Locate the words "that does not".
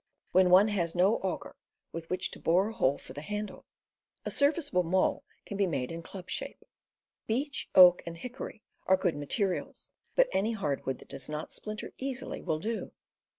10.97-11.51